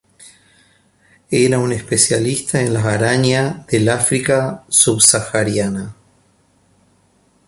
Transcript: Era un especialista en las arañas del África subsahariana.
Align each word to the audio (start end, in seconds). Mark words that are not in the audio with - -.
Era 1.29 1.59
un 1.59 1.73
especialista 1.73 2.59
en 2.59 2.73
las 2.73 2.85
arañas 2.85 3.67
del 3.67 3.87
África 3.87 4.63
subsahariana. 4.67 5.93